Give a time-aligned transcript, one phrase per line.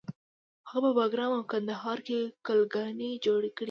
[0.71, 3.59] هغه په بګرام او کندهار کې کلاګانې جوړې کړې